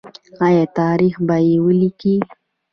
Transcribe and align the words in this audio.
آیا 0.45 0.65
تاریخ 0.79 1.13
به 1.27 1.37
یې 1.47 1.55
ولیکي؟ 1.65 2.15